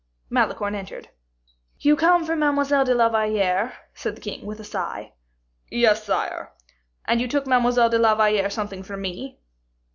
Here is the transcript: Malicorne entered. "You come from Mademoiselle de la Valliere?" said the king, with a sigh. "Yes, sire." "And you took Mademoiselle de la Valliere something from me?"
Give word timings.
Malicorne 0.31 0.73
entered. 0.73 1.09
"You 1.79 1.95
come 1.95 2.25
from 2.25 2.39
Mademoiselle 2.39 2.83
de 2.85 2.95
la 2.95 3.07
Valliere?" 3.07 3.73
said 3.93 4.15
the 4.17 4.21
king, 4.21 4.43
with 4.47 4.59
a 4.59 4.63
sigh. 4.63 5.13
"Yes, 5.69 6.03
sire." 6.05 6.53
"And 7.05 7.21
you 7.21 7.27
took 7.27 7.45
Mademoiselle 7.45 7.91
de 7.91 7.99
la 7.99 8.15
Valliere 8.15 8.49
something 8.49 8.81
from 8.81 9.01
me?" 9.03 9.37